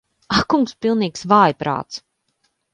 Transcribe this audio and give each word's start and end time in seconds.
Ak 0.37 0.47
kungs. 0.53 0.73
Pilnīgs 0.85 1.27
vājprāts. 1.35 2.03